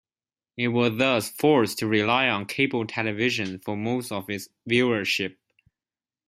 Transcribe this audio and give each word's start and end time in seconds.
It 0.57 0.69
was 0.69 0.97
thus 0.97 1.29
forced 1.29 1.77
to 1.77 1.87
rely 1.87 2.27
on 2.27 2.47
cable 2.47 2.87
television 2.87 3.59
for 3.59 3.77
most 3.77 4.11
of 4.11 4.31
its 4.31 4.49
viewership. 4.67 5.35